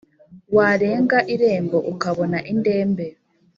Warenga 0.55 1.17
irembo 1.33 1.77
ukabona 1.91 2.37
indembe 2.51 3.05